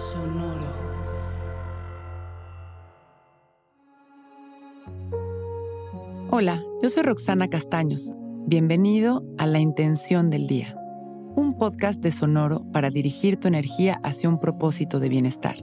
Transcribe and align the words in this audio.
Sonoro. 0.00 0.64
Hola, 6.30 6.64
yo 6.82 6.88
soy 6.88 7.02
Roxana 7.02 7.48
Castaños. 7.48 8.14
Bienvenido 8.46 9.22
a 9.36 9.46
La 9.46 9.58
Intención 9.58 10.30
del 10.30 10.46
Día, 10.46 10.74
un 11.36 11.52
podcast 11.58 12.00
de 12.00 12.12
Sonoro 12.12 12.64
para 12.72 12.88
dirigir 12.88 13.36
tu 13.36 13.46
energía 13.46 14.00
hacia 14.02 14.30
un 14.30 14.40
propósito 14.40 15.00
de 15.00 15.08
bienestar. 15.10 15.62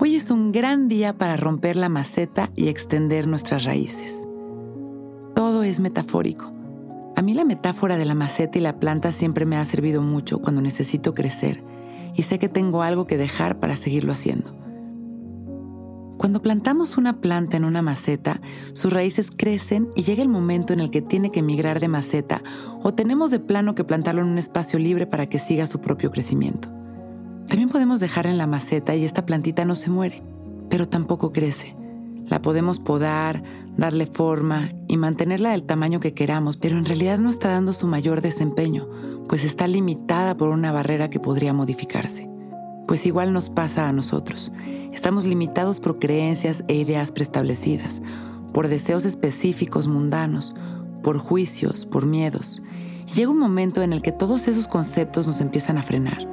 Hoy 0.00 0.16
es 0.16 0.32
un 0.32 0.50
gran 0.50 0.88
día 0.88 1.16
para 1.16 1.36
romper 1.36 1.76
la 1.76 1.88
maceta 1.88 2.50
y 2.56 2.68
extender 2.68 3.28
nuestras 3.28 3.62
raíces. 3.62 4.26
Todo 5.36 5.62
es 5.62 5.78
metafórico 5.78 6.53
a 7.16 7.22
mí 7.22 7.34
la 7.34 7.44
metáfora 7.44 7.96
de 7.96 8.04
la 8.04 8.14
maceta 8.14 8.58
y 8.58 8.60
la 8.60 8.80
planta 8.80 9.12
siempre 9.12 9.46
me 9.46 9.56
ha 9.56 9.64
servido 9.64 10.02
mucho 10.02 10.40
cuando 10.40 10.60
necesito 10.60 11.14
crecer 11.14 11.62
y 12.14 12.22
sé 12.22 12.38
que 12.38 12.48
tengo 12.48 12.82
algo 12.82 13.06
que 13.06 13.16
dejar 13.16 13.60
para 13.60 13.76
seguirlo 13.76 14.12
haciendo. 14.12 14.56
Cuando 16.16 16.40
plantamos 16.40 16.96
una 16.96 17.20
planta 17.20 17.56
en 17.56 17.64
una 17.64 17.82
maceta, 17.82 18.40
sus 18.72 18.92
raíces 18.92 19.30
crecen 19.36 19.90
y 19.94 20.02
llega 20.02 20.22
el 20.22 20.28
momento 20.28 20.72
en 20.72 20.80
el 20.80 20.90
que 20.90 21.02
tiene 21.02 21.30
que 21.30 21.42
migrar 21.42 21.80
de 21.80 21.88
maceta 21.88 22.42
o 22.82 22.94
tenemos 22.94 23.30
de 23.30 23.40
plano 23.40 23.74
que 23.74 23.84
plantarlo 23.84 24.22
en 24.22 24.28
un 24.28 24.38
espacio 24.38 24.78
libre 24.78 25.06
para 25.06 25.28
que 25.28 25.38
siga 25.38 25.66
su 25.66 25.80
propio 25.80 26.10
crecimiento. 26.10 26.68
También 27.48 27.68
podemos 27.68 28.00
dejarla 28.00 28.30
en 28.30 28.38
la 28.38 28.46
maceta 28.46 28.94
y 28.94 29.04
esta 29.04 29.26
plantita 29.26 29.64
no 29.64 29.76
se 29.76 29.90
muere, 29.90 30.22
pero 30.70 30.88
tampoco 30.88 31.32
crece. 31.32 31.76
La 32.26 32.40
podemos 32.40 32.78
podar, 32.78 33.42
darle 33.76 34.06
forma 34.06 34.70
y 34.88 34.96
mantenerla 34.96 35.50
del 35.50 35.64
tamaño 35.64 36.00
que 36.00 36.14
queramos, 36.14 36.56
pero 36.56 36.78
en 36.78 36.86
realidad 36.86 37.18
no 37.18 37.28
está 37.28 37.50
dando 37.50 37.72
su 37.72 37.86
mayor 37.86 38.22
desempeño, 38.22 38.88
pues 39.28 39.44
está 39.44 39.68
limitada 39.68 40.36
por 40.36 40.48
una 40.48 40.72
barrera 40.72 41.10
que 41.10 41.20
podría 41.20 41.52
modificarse. 41.52 42.30
Pues 42.86 43.06
igual 43.06 43.32
nos 43.32 43.50
pasa 43.50 43.88
a 43.88 43.92
nosotros. 43.92 44.52
Estamos 44.92 45.26
limitados 45.26 45.80
por 45.80 45.98
creencias 45.98 46.64
e 46.68 46.74
ideas 46.74 47.12
preestablecidas, 47.12 48.00
por 48.52 48.68
deseos 48.68 49.04
específicos 49.04 49.86
mundanos, 49.86 50.54
por 51.02 51.18
juicios, 51.18 51.84
por 51.84 52.06
miedos. 52.06 52.62
Llega 53.14 53.30
un 53.30 53.38
momento 53.38 53.82
en 53.82 53.92
el 53.92 54.00
que 54.00 54.12
todos 54.12 54.48
esos 54.48 54.66
conceptos 54.66 55.26
nos 55.26 55.40
empiezan 55.40 55.76
a 55.76 55.82
frenar. 55.82 56.26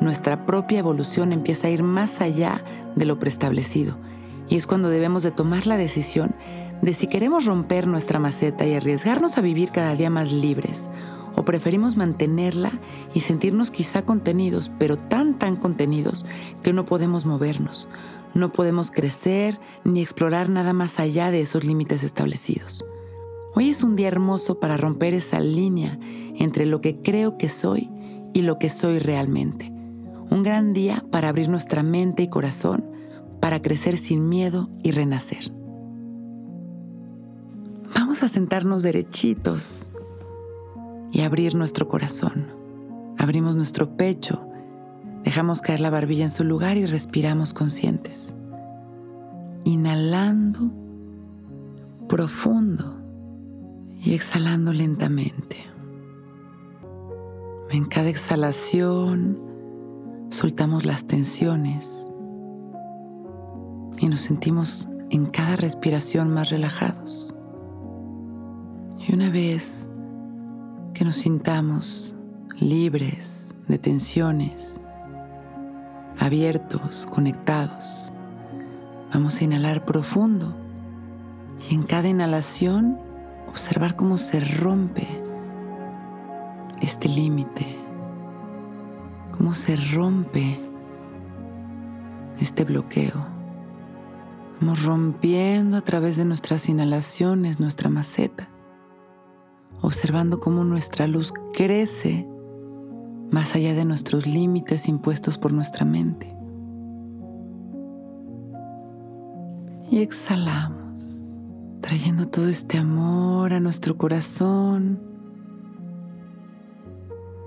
Nuestra 0.00 0.44
propia 0.46 0.78
evolución 0.80 1.32
empieza 1.32 1.68
a 1.68 1.70
ir 1.70 1.82
más 1.82 2.20
allá 2.20 2.64
de 2.96 3.04
lo 3.04 3.18
preestablecido 3.18 3.96
y 4.50 4.56
es 4.56 4.66
cuando 4.66 4.90
debemos 4.90 5.22
de 5.22 5.30
tomar 5.30 5.66
la 5.66 5.78
decisión 5.78 6.34
de 6.82 6.92
si 6.92 7.06
queremos 7.06 7.46
romper 7.46 7.86
nuestra 7.86 8.18
maceta 8.18 8.66
y 8.66 8.74
arriesgarnos 8.74 9.38
a 9.38 9.40
vivir 9.40 9.70
cada 9.70 9.94
día 9.94 10.10
más 10.10 10.32
libres, 10.32 10.90
o 11.36 11.44
preferimos 11.44 11.96
mantenerla 11.96 12.72
y 13.14 13.20
sentirnos 13.20 13.70
quizá 13.70 14.02
contenidos, 14.02 14.70
pero 14.78 14.98
tan 14.98 15.38
tan 15.38 15.56
contenidos 15.56 16.26
que 16.62 16.72
no 16.72 16.84
podemos 16.84 17.24
movernos, 17.24 17.88
no 18.34 18.52
podemos 18.52 18.90
crecer 18.90 19.60
ni 19.84 20.02
explorar 20.02 20.48
nada 20.48 20.72
más 20.72 20.98
allá 20.98 21.30
de 21.30 21.42
esos 21.42 21.64
límites 21.64 22.02
establecidos. 22.02 22.84
Hoy 23.54 23.70
es 23.70 23.82
un 23.82 23.94
día 23.94 24.08
hermoso 24.08 24.58
para 24.58 24.76
romper 24.76 25.14
esa 25.14 25.40
línea 25.40 25.98
entre 26.36 26.66
lo 26.66 26.80
que 26.80 27.02
creo 27.02 27.38
que 27.38 27.48
soy 27.48 27.88
y 28.32 28.42
lo 28.42 28.58
que 28.58 28.70
soy 28.70 28.98
realmente. 28.98 29.72
Un 30.30 30.42
gran 30.42 30.72
día 30.72 31.04
para 31.10 31.28
abrir 31.28 31.48
nuestra 31.48 31.82
mente 31.82 32.22
y 32.22 32.28
corazón 32.28 32.99
para 33.40 33.62
crecer 33.62 33.96
sin 33.96 34.28
miedo 34.28 34.68
y 34.82 34.90
renacer. 34.90 35.52
Vamos 37.94 38.22
a 38.22 38.28
sentarnos 38.28 38.82
derechitos 38.82 39.90
y 41.10 41.22
abrir 41.22 41.54
nuestro 41.54 41.88
corazón. 41.88 42.46
Abrimos 43.18 43.56
nuestro 43.56 43.96
pecho, 43.96 44.46
dejamos 45.24 45.60
caer 45.60 45.80
la 45.80 45.90
barbilla 45.90 46.24
en 46.24 46.30
su 46.30 46.44
lugar 46.44 46.76
y 46.76 46.86
respiramos 46.86 47.52
conscientes. 47.52 48.34
Inhalando 49.64 50.70
profundo 52.08 52.96
y 54.02 54.14
exhalando 54.14 54.72
lentamente. 54.72 55.56
En 57.70 57.84
cada 57.84 58.08
exhalación 58.08 59.38
soltamos 60.30 60.84
las 60.84 61.06
tensiones 61.06 62.09
y 64.00 64.08
nos 64.08 64.20
sentimos 64.20 64.88
en 65.10 65.26
cada 65.26 65.56
respiración 65.56 66.32
más 66.32 66.48
relajados. 66.48 67.34
Y 69.06 69.14
una 69.14 69.28
vez 69.28 69.86
que 70.94 71.04
nos 71.04 71.16
sintamos 71.16 72.14
libres 72.58 73.50
de 73.68 73.78
tensiones, 73.78 74.80
abiertos, 76.18 77.06
conectados, 77.12 78.10
vamos 79.12 79.38
a 79.40 79.44
inhalar 79.44 79.84
profundo 79.84 80.56
y 81.68 81.74
en 81.74 81.82
cada 81.82 82.08
inhalación 82.08 82.98
observar 83.48 83.96
cómo 83.96 84.16
se 84.16 84.40
rompe 84.40 85.06
este 86.80 87.08
límite, 87.08 87.76
cómo 89.36 89.54
se 89.54 89.76
rompe 89.76 90.58
este 92.40 92.64
bloqueo. 92.64 93.39
Vamos 94.60 94.82
rompiendo 94.82 95.78
a 95.78 95.80
través 95.80 96.18
de 96.18 96.26
nuestras 96.26 96.68
inhalaciones 96.68 97.60
nuestra 97.60 97.88
maceta, 97.88 98.50
observando 99.80 100.38
cómo 100.38 100.64
nuestra 100.64 101.06
luz 101.06 101.32
crece 101.54 102.28
más 103.30 103.54
allá 103.54 103.72
de 103.72 103.86
nuestros 103.86 104.26
límites 104.26 104.86
impuestos 104.86 105.38
por 105.38 105.54
nuestra 105.54 105.86
mente. 105.86 106.36
Y 109.90 110.02
exhalamos, 110.02 111.26
trayendo 111.80 112.28
todo 112.28 112.48
este 112.48 112.76
amor 112.76 113.54
a 113.54 113.60
nuestro 113.60 113.96
corazón. 113.96 115.00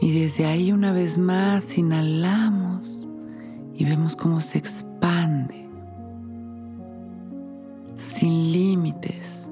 Y 0.00 0.20
desde 0.20 0.46
ahí 0.46 0.72
una 0.72 0.90
vez 0.90 1.18
más 1.18 1.76
inhalamos 1.76 3.06
y 3.74 3.84
vemos 3.84 4.16
cómo 4.16 4.40
se 4.40 4.56
expande 4.56 5.63
sin 8.24 8.52
límites, 8.52 9.50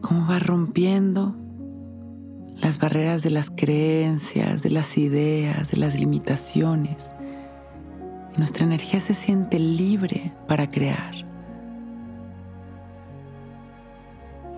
cómo 0.00 0.28
va 0.28 0.38
rompiendo 0.38 1.34
las 2.54 2.78
barreras 2.78 3.24
de 3.24 3.30
las 3.30 3.50
creencias, 3.50 4.62
de 4.62 4.70
las 4.70 4.96
ideas, 4.96 5.72
de 5.72 5.76
las 5.78 5.98
limitaciones. 5.98 7.12
Y 8.32 8.38
nuestra 8.38 8.64
energía 8.64 9.00
se 9.00 9.14
siente 9.14 9.58
libre 9.58 10.32
para 10.46 10.70
crear. 10.70 11.14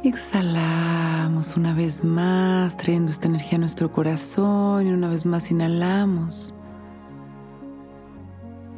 Exhalamos 0.02 1.56
una 1.56 1.72
vez 1.72 2.04
más, 2.04 2.76
trayendo 2.76 3.10
esta 3.10 3.28
energía 3.28 3.56
a 3.56 3.60
nuestro 3.60 3.90
corazón 3.92 4.88
y 4.88 4.92
una 4.92 5.08
vez 5.08 5.24
más 5.24 5.50
inhalamos. 5.50 6.54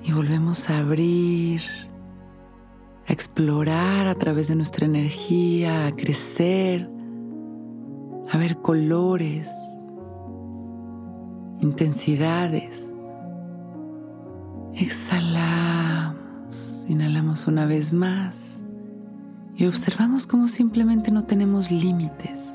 Y 0.05 0.12
volvemos 0.12 0.71
a 0.71 0.78
abrir 0.78 1.62
explorar 3.36 4.06
a 4.06 4.14
través 4.14 4.48
de 4.48 4.56
nuestra 4.56 4.86
energía, 4.86 5.88
a 5.88 5.94
crecer, 5.94 6.88
a 8.32 8.38
ver 8.38 8.56
colores, 8.62 9.54
intensidades. 11.60 12.88
Exhalamos, 14.72 16.16
inhalamos 16.88 17.47
una 17.47 17.66
vez 17.66 17.92
más 17.92 18.64
y 19.54 19.66
observamos 19.66 20.26
cómo 20.26 20.48
simplemente 20.48 21.10
no 21.10 21.26
tenemos 21.26 21.70
límites. 21.70 22.54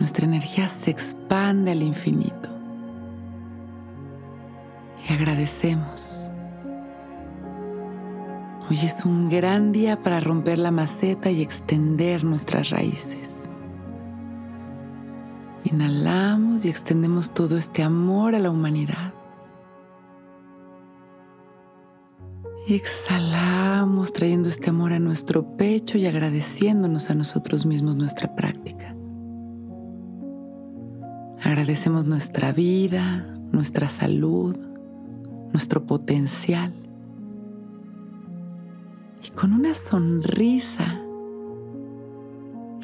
Nuestra 0.00 0.24
energía 0.24 0.68
se 0.68 0.90
expande 0.90 1.72
al 1.72 1.82
infinito 1.82 2.48
y 5.06 5.12
agradecemos 5.12 6.31
Hoy 8.72 8.78
es 8.78 9.04
un 9.04 9.28
gran 9.28 9.70
día 9.70 10.00
para 10.00 10.18
romper 10.18 10.58
la 10.58 10.70
maceta 10.70 11.30
y 11.30 11.42
extender 11.42 12.24
nuestras 12.24 12.70
raíces. 12.70 13.42
Inhalamos 15.64 16.64
y 16.64 16.70
extendemos 16.70 17.34
todo 17.34 17.58
este 17.58 17.82
amor 17.82 18.34
a 18.34 18.38
la 18.38 18.50
humanidad. 18.50 19.12
Y 22.66 22.74
exhalamos 22.74 24.10
trayendo 24.14 24.48
este 24.48 24.70
amor 24.70 24.94
a 24.94 24.98
nuestro 24.98 25.54
pecho 25.58 25.98
y 25.98 26.06
agradeciéndonos 26.06 27.10
a 27.10 27.14
nosotros 27.14 27.66
mismos 27.66 27.94
nuestra 27.96 28.34
práctica. 28.34 28.96
Agradecemos 31.42 32.06
nuestra 32.06 32.52
vida, 32.52 33.36
nuestra 33.52 33.90
salud, 33.90 34.56
nuestro 35.52 35.84
potencial 35.84 36.72
y 39.24 39.30
con 39.30 39.52
una 39.52 39.74
sonrisa, 39.74 41.00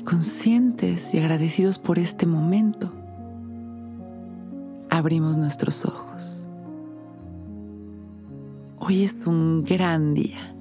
conscientes 0.04 1.12
y 1.14 1.18
agradecidos 1.18 1.78
por 1.78 1.98
este 1.98 2.26
momento, 2.26 2.92
abrimos 4.90 5.36
nuestros 5.36 5.84
ojos. 5.84 6.48
Hoy 8.78 9.04
es 9.04 9.26
un 9.26 9.64
gran 9.64 10.14
día. 10.14 10.57